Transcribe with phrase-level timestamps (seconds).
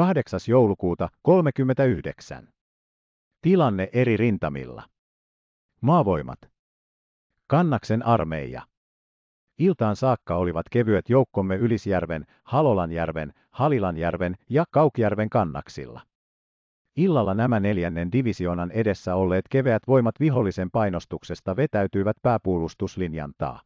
[0.00, 0.40] 8.
[0.48, 2.48] joulukuuta 39.
[3.40, 4.82] Tilanne eri rintamilla.
[5.80, 6.38] Maavoimat.
[7.46, 8.62] Kannaksen armeija.
[9.58, 16.00] Iltaan saakka olivat kevyet joukkomme Ylisjärven, Halolanjärven, Halilanjärven ja Kaukjärven kannaksilla.
[16.96, 23.60] Illalla nämä neljännen divisioonan edessä olleet keveät voimat vihollisen painostuksesta vetäytyivät pääpuolustuslinjan taa.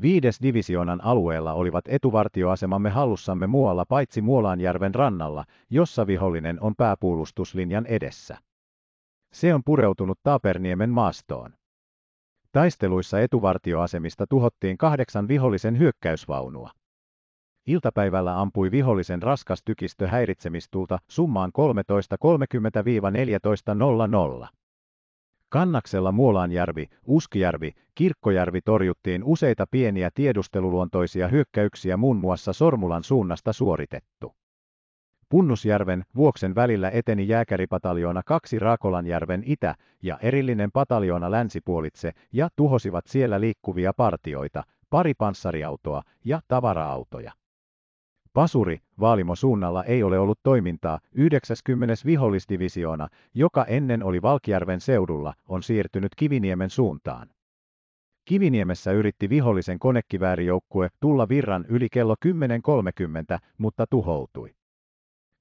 [0.00, 8.36] Viides divisioonan alueella olivat etuvartioasemamme hallussamme muualla paitsi Muolaanjärven rannalla, jossa vihollinen on pääpuolustuslinjan edessä.
[9.32, 11.54] Se on pureutunut Taaperniemen maastoon.
[12.52, 16.70] Taisteluissa etuvartioasemista tuhottiin kahdeksan vihollisen hyökkäysvaunua.
[17.66, 24.48] Iltapäivällä ampui vihollisen raskas tykistö häiritsemistulta summaan 13.30-14.00.
[25.52, 34.34] Kannaksella Muolaanjärvi, Uskijärvi, Kirkkojärvi torjuttiin useita pieniä tiedusteluluontoisia hyökkäyksiä muun muassa Sormulan suunnasta suoritettu.
[35.28, 43.40] Punnusjärven, Vuoksen välillä eteni jääkäripataljoona kaksi Raakolanjärven itä- ja erillinen pataljoona länsipuolitse ja tuhosivat siellä
[43.40, 47.32] liikkuvia partioita, pari panssariautoa ja tavara-autoja.
[48.32, 51.94] Pasuri, Vaalimo suunnalla ei ole ollut toimintaa, 90.
[52.06, 57.28] vihollisdivisioona, joka ennen oli Valkjärven seudulla, on siirtynyt Kiviniemen suuntaan.
[58.24, 62.14] Kiviniemessä yritti vihollisen konekiväärijoukkue tulla virran yli kello
[63.34, 64.54] 10.30, mutta tuhoutui.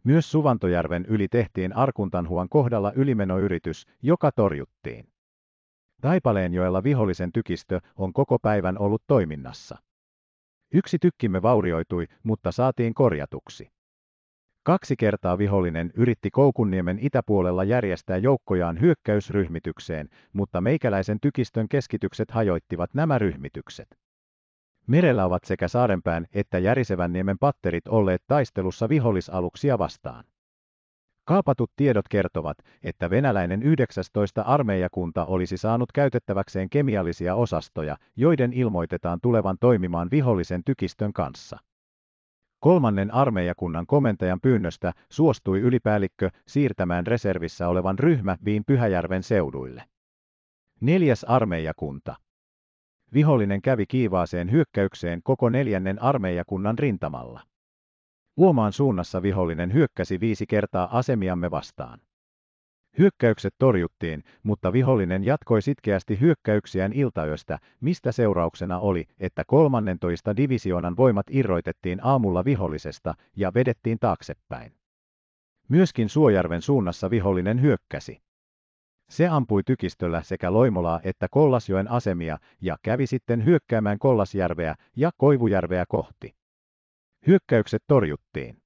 [0.04, 5.08] Myös Suvantojärven yli tehtiin Arkuntanhuan kohdalla ylimenoyritys, joka torjuttiin.
[6.02, 9.78] Taipaleenjoella vihollisen tykistö on koko päivän ollut toiminnassa.
[10.74, 13.72] Yksi tykkimme vaurioitui, mutta saatiin korjatuksi.
[14.64, 23.18] Kaksi kertaa vihollinen yritti Koukunniemen itäpuolella järjestää joukkojaan hyökkäysryhmitykseen, mutta meikäläisen tykistön keskitykset hajoittivat nämä
[23.18, 23.98] ryhmitykset.
[24.88, 30.24] Merellä ovat sekä Saarenpään että Järisevän niemen patterit olleet taistelussa vihollisaluksia vastaan.
[31.26, 34.42] Kaapatut tiedot kertovat, että venäläinen 19.
[34.42, 41.58] armeijakunta olisi saanut käytettäväkseen kemiallisia osastoja, joiden ilmoitetaan tulevan toimimaan vihollisen tykistön kanssa.
[42.60, 49.84] Kolmannen armeijakunnan komentajan pyynnöstä suostui ylipäällikkö siirtämään reservissä olevan ryhmä Viin Pyhäjärven seuduille.
[50.82, 52.16] Neljäs armeijakunta.
[53.14, 57.42] Vihollinen kävi kiivaaseen hyökkäykseen koko neljännen armeijakunnan rintamalla.
[58.38, 62.00] Uomaan suunnassa vihollinen hyökkäsi viisi kertaa asemiamme vastaan.
[62.98, 71.26] Hyökkäykset torjuttiin, mutta vihollinen jatkoi sitkeästi hyökkäyksiään iltayöstä, mistä seurauksena oli, että 13 divisioonan voimat
[71.30, 74.74] irroitettiin aamulla vihollisesta ja vedettiin taaksepäin.
[75.70, 78.22] Myöskin Suojärven suunnassa vihollinen hyökkäsi.
[79.10, 85.86] Se ampui tykistöllä sekä Loimolaa että Kollasjoen asemia ja kävi sitten hyökkäämään Kollasjärveä ja Koivujärveä
[85.90, 86.41] kohti.
[87.28, 88.58] Hyökkäykset torjuttiin.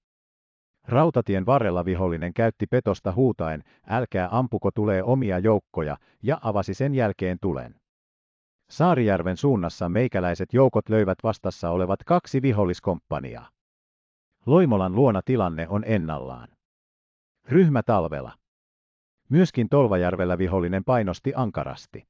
[0.87, 7.37] Rautatien varrella vihollinen käytti petosta huutaen, älkää ampuko tulee omia joukkoja, ja avasi sen jälkeen
[7.41, 7.75] tulen.
[8.69, 13.49] Saarijärven suunnassa meikäläiset joukot löivät vastassa olevat kaksi viholliskomppaniaa.
[14.45, 16.47] Loimolan luona tilanne on ennallaan.
[17.49, 18.31] Ryhmä talvella.
[19.29, 22.07] Myöskin Tolvajärvellä vihollinen painosti ankarasti.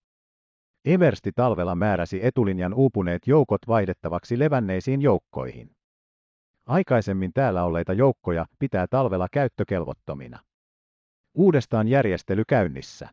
[0.86, 5.75] Eversti talvella määräsi etulinjan uupuneet joukot vaihdettavaksi levänneisiin joukkoihin.
[6.66, 10.40] Aikaisemmin täällä olleita joukkoja pitää talvella käyttökelvottomina.
[11.34, 13.10] Uudestaan järjestely käynnissä.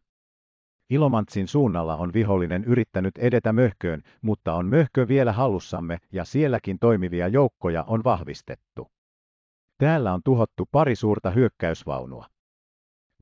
[0.91, 7.29] Ilomantsin suunnalla on vihollinen yrittänyt edetä möhköön, mutta on möhkö vielä hallussamme ja sielläkin toimivia
[7.29, 8.91] joukkoja on vahvistettu.
[9.79, 12.27] Täällä on tuhottu pari suurta hyökkäysvaunua.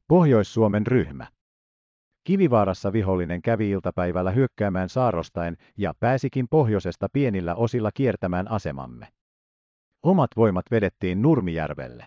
[0.08, 1.26] Pohjois-Suomen ryhmä.
[2.24, 9.08] Kivivaarassa vihollinen kävi iltapäivällä hyökkäämään saarostain ja pääsikin pohjoisesta pienillä osilla kiertämään asemamme.
[10.02, 12.06] Omat voimat vedettiin Nurmijärvelle.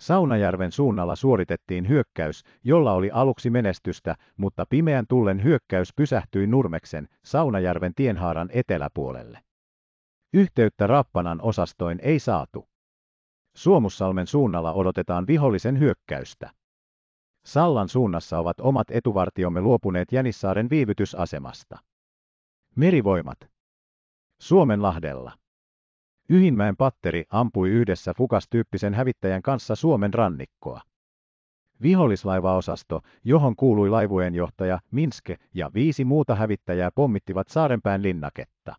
[0.00, 7.94] Saunajärven suunnalla suoritettiin hyökkäys, jolla oli aluksi menestystä, mutta pimeän tullen hyökkäys pysähtyi Nurmeksen, Saunajärven
[7.94, 9.40] tienhaaran eteläpuolelle.
[10.32, 12.68] Yhteyttä Rappanan osastoin ei saatu.
[13.56, 16.50] Suomussalmen suunnalla odotetaan vihollisen hyökkäystä.
[17.44, 21.78] Sallan suunnassa ovat omat etuvartiomme luopuneet Jänissaaren viivytysasemasta.
[22.76, 23.38] Merivoimat.
[24.40, 25.32] Suomenlahdella.
[26.30, 30.80] Yhinmäen patteri ampui yhdessä Fukas-tyyppisen hävittäjän kanssa Suomen rannikkoa.
[31.82, 38.74] Vihollislaivaosasto, johon kuului laivueen johtaja Minske ja viisi muuta hävittäjää pommittivat Saarenpään linnaketta.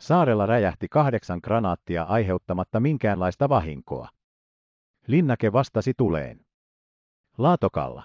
[0.00, 4.08] Saarella räjähti kahdeksan granaattia aiheuttamatta minkäänlaista vahinkoa.
[5.06, 6.40] Linnake vastasi tuleen.
[7.38, 8.02] Laatokalla.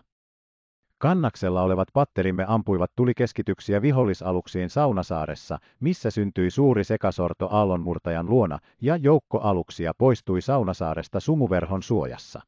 [1.06, 9.40] Kannaksella olevat patterimme ampuivat tulikeskityksiä vihollisaluksiin Saunasaaressa, missä syntyi suuri sekasorto aallonmurtajan luona, ja joukko
[9.40, 12.42] aluksia poistui Saunasaaresta sumuverhon suojassa.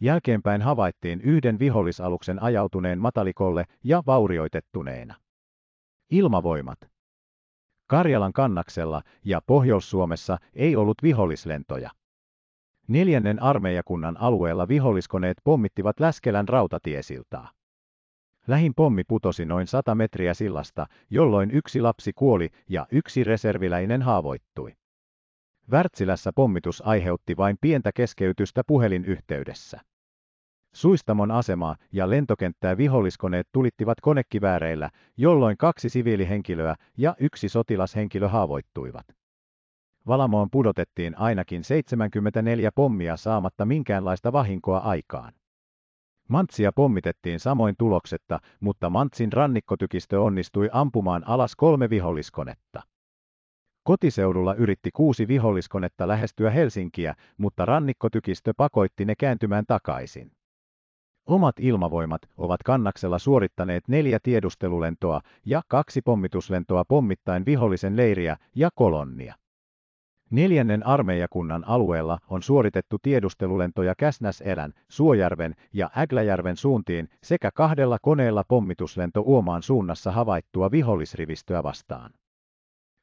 [0.00, 5.14] Jälkeenpäin havaittiin yhden vihollisaluksen ajautuneen matalikolle ja vaurioitettuneena.
[6.10, 6.78] Ilmavoimat.
[7.86, 11.90] Karjalan kannaksella ja Pohjois-Suomessa ei ollut vihollislentoja.
[12.86, 17.57] Neljännen armeijakunnan alueella viholliskoneet pommittivat Läskelän rautatiesiltaa.
[18.48, 24.74] Lähin pommi putosi noin 100 metriä sillasta, jolloin yksi lapsi kuoli ja yksi reserviläinen haavoittui.
[25.72, 29.80] Wärtsilässä pommitus aiheutti vain pientä keskeytystä puhelinyhteydessä.
[30.74, 39.06] Suistamon asemaa ja lentokenttää viholliskoneet tulittivat konekivääreillä, jolloin kaksi siviilihenkilöä ja yksi sotilashenkilö haavoittuivat.
[40.06, 45.32] Valamoon pudotettiin ainakin 74 pommia saamatta minkäänlaista vahinkoa aikaan.
[46.28, 52.82] Mantsia pommitettiin samoin tuloksetta, mutta Mantsin rannikkotykistö onnistui ampumaan alas kolme viholliskonetta.
[53.82, 60.30] Kotiseudulla yritti kuusi viholliskonetta lähestyä Helsinkiä, mutta rannikkotykistö pakoitti ne kääntymään takaisin.
[61.26, 69.34] Omat ilmavoimat ovat kannaksella suorittaneet neljä tiedustelulentoa ja kaksi pommituslentoa pommittain vihollisen leiriä ja kolonnia.
[70.30, 79.20] Neljännen armeijakunnan alueella on suoritettu tiedustelulentoja Käsnäselän, Suojärven ja Ägläjärven suuntiin sekä kahdella koneella pommituslento
[79.20, 82.10] Uomaan suunnassa havaittua vihollisrivistöä vastaan.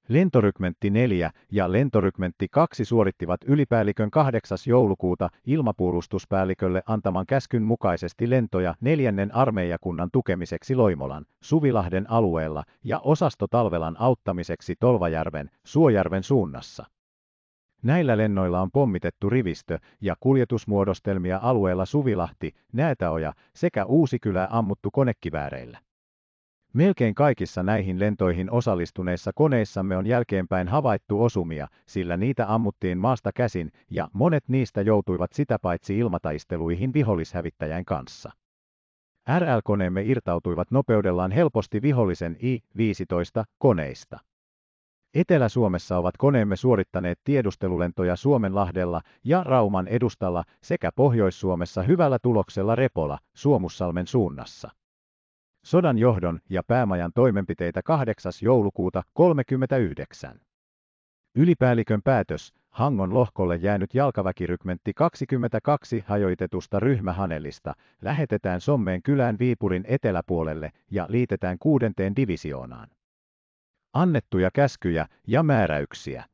[0.08, 4.58] Lentorykmentti 4 ja lentorykmentti 2 suorittivat ylipäällikön 8.
[4.68, 13.96] joulukuuta ilmapuolustuspäällikölle antaman käskyn mukaisesti lentoja neljännen armeijakunnan tukemiseksi Loimolan, Suvilahden alueella ja osasto Talvelan
[14.00, 16.86] auttamiseksi Tolvajärven, Suojärven suunnassa.
[17.86, 25.80] Näillä lennoilla on pommitettu rivistö ja kuljetusmuodostelmia alueella Suvilahti, Näätäoja sekä Uusikylä ammuttu konekivääreillä.
[26.74, 33.72] Melkein kaikissa näihin lentoihin osallistuneissa koneissamme on jälkeenpäin havaittu osumia, sillä niitä ammuttiin maasta käsin
[33.92, 38.32] ja monet niistä joutuivat sitä paitsi ilmataisteluihin vihollishävittäjän kanssa.
[39.40, 44.20] RL-koneemme irtautuivat nopeudellaan helposti vihollisen I-15 koneista.
[45.16, 54.08] Etelä-Suomessa ovat koneemme suorittaneet tiedustelulentoja Suomenlahdella ja Rauman edustalla sekä Pohjois-Suomessa hyvällä tuloksella Repola, Suomussalmen
[54.08, 54.70] suunnassa.
[55.66, 58.32] Sodan johdon ja päämajan toimenpiteitä 8.
[58.42, 60.40] joulukuuta 39.
[61.36, 71.06] Ylipäällikön päätös, Hangon lohkolle jäänyt jalkaväkirykmentti 22 hajoitetusta ryhmähanelista lähetetään Sommeen kylään Viipurin eteläpuolelle ja
[71.10, 72.95] liitetään kuudenteen divisioonaan.
[73.96, 76.26] Annettuja käskyjä ja määräyksiä.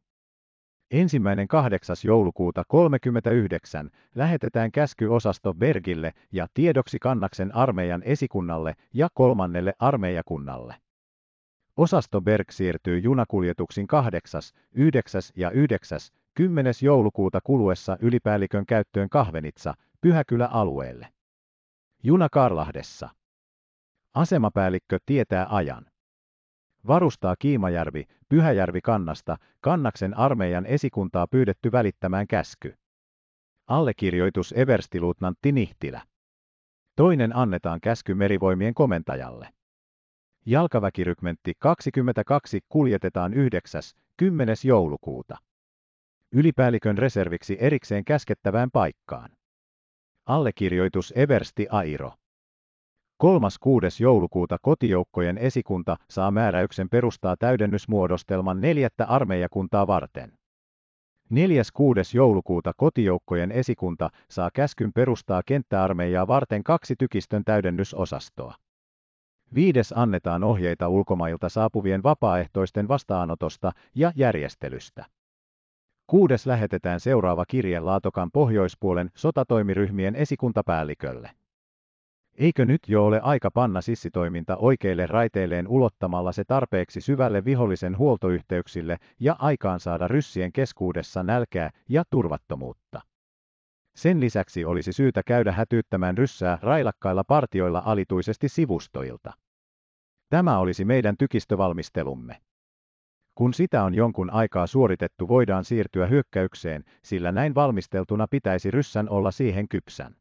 [0.91, 1.95] Ensimmäinen 8.
[2.03, 10.75] joulukuuta 39 lähetetään käskyosasto Bergille ja tiedoksi kannaksen armeijan esikunnalle ja kolmannelle armeijakunnalle.
[11.77, 14.41] Osasto Berg siirtyy junakuljetuksin 8.,
[14.71, 15.21] 9.
[15.35, 15.99] ja 9.
[16.33, 16.73] 10.
[16.81, 21.07] joulukuuta kuluessa ylipäällikön käyttöön Kahvenitsa, Pyhäkylä-alueelle.
[22.03, 23.09] Juna Karlahdessa.
[24.13, 25.90] Asemapäällikkö tietää ajan.
[26.87, 32.73] Varustaa Kiimajärvi, Pyhäjärvi kannasta, kannaksen armeijan esikuntaa pyydetty välittämään käsky.
[33.67, 36.01] Allekirjoitus Everstiluutnantti Nihtilä.
[36.95, 39.49] Toinen annetaan käsky merivoimien komentajalle.
[40.45, 43.81] Jalkaväkirykmentti 22 kuljetetaan 9.
[44.17, 44.55] 10.
[44.63, 45.37] joulukuuta.
[46.31, 49.29] Ylipäällikön reserviksi erikseen käskettävään paikkaan.
[50.25, 52.13] Allekirjoitus Eversti Airo.
[53.23, 53.27] 3.6.
[53.99, 60.31] joulukuuta kotijoukkojen esikunta saa määräyksen perustaa täydennysmuodostelman neljättä armeijakuntaa varten.
[60.31, 60.37] 4.6.
[62.13, 68.55] joulukuuta kotijoukkojen esikunta saa käskyn perustaa kenttäarmeijaa varten kaksi tykistön täydennysosastoa.
[69.55, 75.05] Viides annetaan ohjeita ulkomailta saapuvien vapaaehtoisten vastaanotosta ja järjestelystä.
[76.07, 81.40] Kuudes lähetetään seuraava kirje Laatokan pohjoispuolen sotatoimiryhmien esikuntapäällikölle.
[82.37, 88.97] Eikö nyt jo ole aika panna sissitoiminta oikeille raiteilleen ulottamalla se tarpeeksi syvälle vihollisen huoltoyhteyksille
[89.19, 93.01] ja aikaansaada ryssien keskuudessa nälkää ja turvattomuutta?
[93.95, 99.33] Sen lisäksi olisi syytä käydä hätyyttämään ryssää railakkailla partioilla alituisesti sivustoilta.
[100.29, 102.41] Tämä olisi meidän tykistövalmistelumme.
[103.35, 109.31] Kun sitä on jonkun aikaa suoritettu, voidaan siirtyä hyökkäykseen, sillä näin valmisteltuna pitäisi ryssän olla
[109.31, 110.15] siihen kypsän.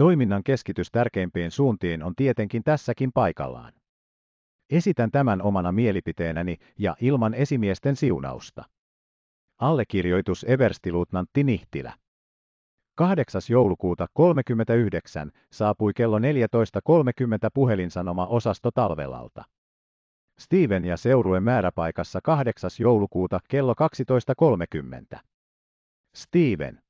[0.00, 3.72] Toiminnan keskitys tärkeimpiin suuntiin on tietenkin tässäkin paikallaan.
[4.70, 8.64] Esitän tämän omana mielipiteenäni ja ilman esimiesten siunausta.
[9.58, 11.92] Allekirjoitus Everstiluutnantti Nihtilä.
[12.94, 13.40] 8.
[13.50, 16.22] joulukuuta 39 saapui kello 14.30
[17.54, 19.44] puhelinsanoma osasto Talvelalta.
[20.38, 22.70] Steven ja seurue määräpaikassa 8.
[22.78, 23.74] joulukuuta kello
[25.14, 25.18] 12.30.
[26.14, 26.80] Steven.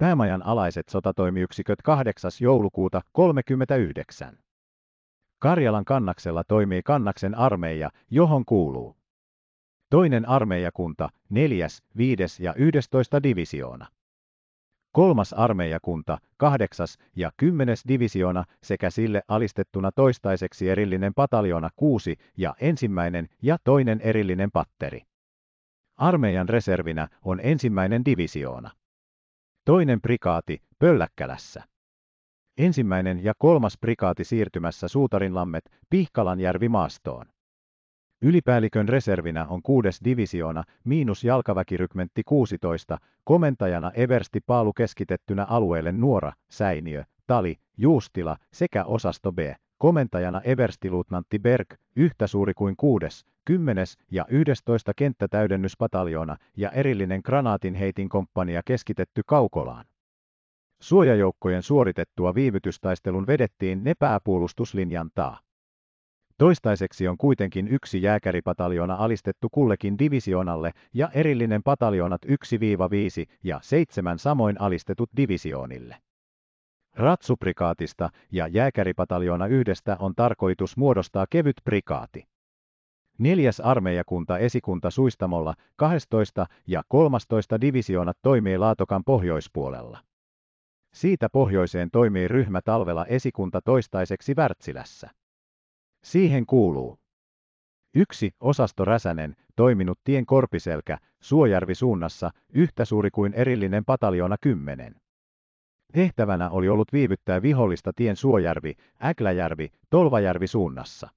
[0.00, 2.30] Päämajan alaiset sotatoimiyksiköt 8.
[2.40, 4.38] joulukuuta 39.
[5.38, 8.96] Karjalan kannaksella toimii kannaksen armeija, johon kuuluu
[9.90, 11.66] toinen armeijakunta, 4.,
[11.96, 12.42] 5.
[12.44, 13.22] ja 11.
[13.22, 13.86] divisioona.
[14.92, 16.86] Kolmas armeijakunta, 8.
[17.16, 17.76] ja 10.
[17.88, 25.02] divisioona sekä sille alistettuna toistaiseksi erillinen pataljoona 6 ja ensimmäinen ja toinen erillinen patteri.
[25.96, 28.79] Armeijan reservinä on ensimmäinen divisioona.
[29.64, 31.62] Toinen prikaati Pölläkkälässä.
[32.58, 37.26] Ensimmäinen ja kolmas prikaati siirtymässä Suutarinlammet Pihkalanjärvi maastoon.
[38.22, 47.04] Ylipäällikön reservinä on kuudes divisioona, miinus jalkaväkirykmentti 16, komentajana Eversti Paalu keskitettynä alueelle Nuora, Säiniö,
[47.26, 49.38] Tali, Juustila sekä osasto B,
[49.80, 53.86] komentajana Everstiluutnantti Berg, yhtä suuri kuin kuudes, 10.
[54.10, 54.92] ja 11.
[54.96, 59.84] kenttätäydennyspataljoona ja erillinen granaatinheitin komppania keskitetty Kaukolaan.
[60.80, 65.40] Suojajoukkojen suoritettua viivytystaistelun vedettiin ne pääpuolustuslinjan taa.
[66.38, 72.30] Toistaiseksi on kuitenkin yksi jääkäripataljoona alistettu kullekin divisionalle ja erillinen pataljoonat 1-5
[73.44, 75.96] ja 7 samoin alistetut divisioonille.
[76.96, 82.24] Ratsuprikaatista ja jääkäripataljoona yhdestä on tarkoitus muodostaa kevyt prikaati.
[83.18, 89.98] Neljäs armeijakunta esikunta Suistamolla 12 ja 13 divisioonat toimii Laatokan pohjoispuolella.
[90.94, 95.10] Siitä pohjoiseen toimii ryhmä talvella esikunta toistaiseksi Wärtsilässä.
[96.04, 96.98] Siihen kuuluu
[97.94, 104.94] yksi Osasto Räsänen, toiminut tien Korpiselkä, Suojärvi suunnassa, yhtä suuri kuin erillinen pataljoona 10.
[105.92, 111.08] Tehtävänä oli ollut viivyttää vihollista tien Suojärvi, Äkläjärvi, Tolvajärvi suunnassa.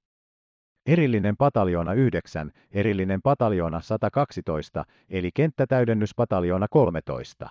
[0.86, 7.50] Erillinen pataljoona 9, erillinen pataljoona 112, eli kenttätäydennyspataljoona 13.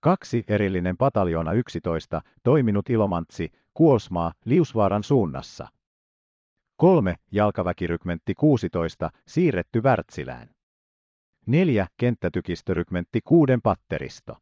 [0.00, 5.68] Kaksi erillinen pataljoona 11, toiminut Ilomantsi, Kuosmaa, Liusvaaran suunnassa.
[6.76, 10.48] Kolme jalkaväkirykmentti 16 siirretty Wärtsilään.
[11.46, 14.36] Neljä kenttätykistörykmentti kuuden patteristo.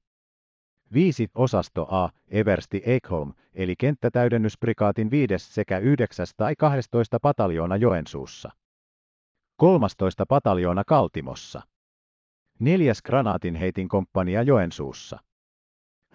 [0.93, 8.51] Viisi osasto A, Eversti Ekholm, eli kenttätäydennysprikaatin viides sekä 9 tai 12 pataljoona Joensuussa.
[9.57, 11.63] 13 pataljoona Kaltimossa.
[12.59, 15.19] Neljäs granaatinheitin komppania Joensuussa.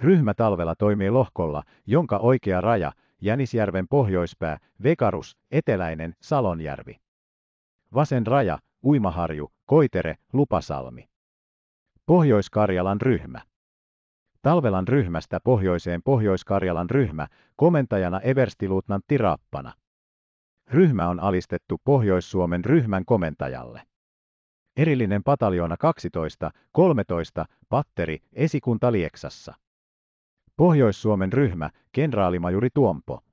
[0.01, 6.99] Ryhmä talvella toimii lohkolla, jonka oikea raja Jänisjärven pohjoispää, Vekarus, eteläinen, Salonjärvi.
[7.93, 11.09] Vasen raja, Uimaharju, Koitere, Lupasalmi.
[12.05, 13.41] Pohjois-Karjalan ryhmä.
[14.43, 19.73] Talvelan ryhmästä pohjoiseen Pohjois-Karjalan ryhmä, komentajana everstiluutnantti Rappana.
[20.69, 23.81] Ryhmä on alistettu Pohjois-Suomen ryhmän komentajalle.
[24.77, 29.53] Erillinen pataljoona 12, 13, patteri, esikunta Lieksassa.
[30.57, 33.23] Pohjois-Suomen ryhmä, kenraalimajuri Tuompo.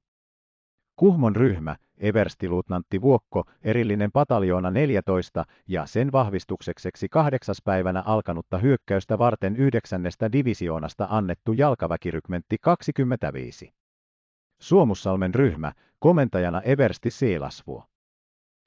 [0.96, 9.56] Kuhmon ryhmä, everstiluutnantti Vuokko, erillinen pataljoona 14 ja sen vahvistukseksi kahdeksas päivänä alkanutta hyökkäystä varten
[9.56, 13.72] yhdeksännestä divisioonasta annettu jalkaväkirykmentti 25.
[14.60, 17.84] Suomussalmen ryhmä, komentajana Eversti Siilasvuo.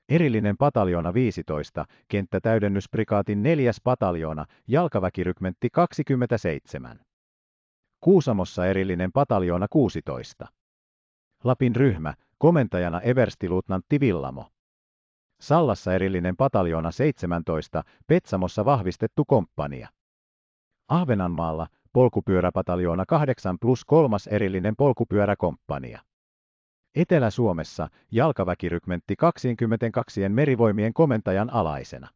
[0.09, 6.99] Erillinen pataljoona 15, kenttätäydennysprikaatin neljäs pataljoona, jalkaväkirykmentti 27.
[8.01, 10.47] Kuusamossa erillinen pataljoona 16.
[11.43, 12.13] Lapin ryhmä,
[12.43, 14.45] komentajana everstiluutnantti Villamo.
[15.41, 19.89] Sallassa erillinen pataljoona 17, Petsamossa vahvistettu komppania.
[20.89, 26.01] Ahvenanmaalla polkupyöräpataljoona 8 plus kolmas erillinen polkupyöräkomppania.
[26.95, 32.07] Etelä-Suomessa jalkaväkirykmentti 22 merivoimien komentajan alaisena.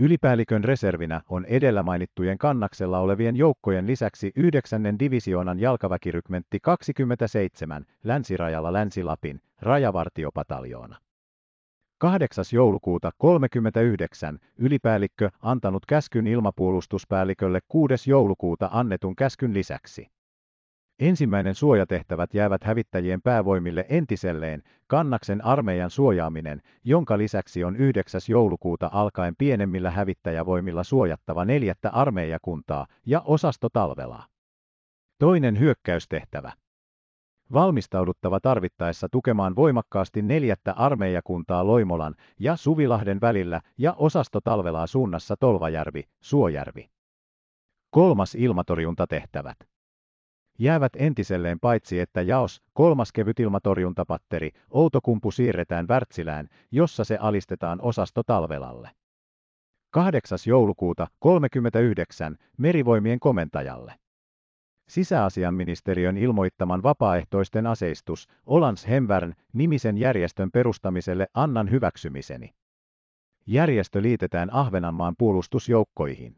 [0.00, 4.98] Ylipäällikön reservinä on edellä mainittujen kannaksella olevien joukkojen lisäksi 9.
[4.98, 10.96] divisioonan jalkaväkirykmentti 27 länsirajalla Länsi-Lapin rajavartiopataljoona.
[11.98, 12.44] 8.
[12.52, 18.10] joulukuuta 39 ylipäällikkö antanut käskyn ilmapuolustuspäällikölle 6.
[18.10, 20.06] joulukuuta annetun käskyn lisäksi.
[20.98, 28.20] Ensimmäinen suojatehtävät jäävät hävittäjien päävoimille entiselleen, kannaksen armeijan suojaaminen, jonka lisäksi on 9.
[28.28, 34.26] joulukuuta alkaen pienemmillä hävittäjävoimilla suojattava neljättä armeijakuntaa ja osasto talvelaa.
[35.18, 36.52] Toinen hyökkäystehtävä.
[37.52, 46.02] Valmistauduttava tarvittaessa tukemaan voimakkaasti neljättä armeijakuntaa Loimolan ja Suvilahden välillä ja osasto talvelaa suunnassa Tolvajärvi,
[46.20, 46.88] Suojärvi.
[47.90, 49.77] Kolmas ilmatorjuntatehtävät.
[50.58, 58.90] Jäävät entiselleen paitsi että jaos, kolmas kevytilmatorjuntapatteri, Outokumpu siirretään Wärtsilään, jossa se alistetaan osasto Talvelalle.
[59.90, 60.38] 8.
[60.46, 63.94] joulukuuta 39 merivoimien komentajalle.
[64.88, 72.54] Sisäasianministeriön ilmoittaman vapaaehtoisten aseistus Olans Hemvärn nimisen järjestön perustamiselle annan hyväksymiseni.
[73.46, 76.36] Järjestö liitetään Ahvenanmaan puolustusjoukkoihin.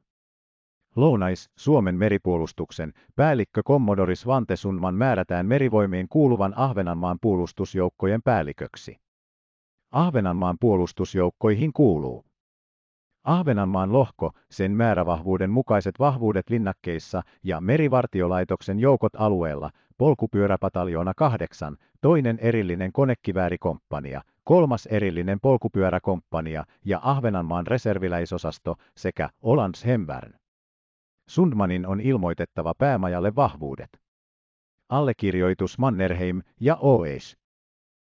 [0.97, 8.97] Lounais, Suomen meripuolustuksen, päällikkö Kommodoris Vante Sundman määrätään merivoimiin kuuluvan Ahvenanmaan puolustusjoukkojen päälliköksi.
[9.93, 12.25] Ahvenanmaan puolustusjoukkoihin kuuluu
[13.25, 22.93] Ahvenanmaan lohko, sen määrävahvuuden mukaiset vahvuudet linnakkeissa ja merivartiolaitoksen joukot alueella, polkupyöräpataljoona 8, toinen erillinen
[22.93, 30.40] konekiväärikomppania, kolmas erillinen polkupyöräkomppania ja Ahvenanmaan reserviläisosasto sekä Olans Hemvärn.
[31.31, 34.01] Sundmanin on ilmoitettava päämajalle vahvuudet.
[34.89, 37.40] Allekirjoitus Mannerheim ja OES.